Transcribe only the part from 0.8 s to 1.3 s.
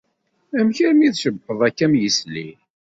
armi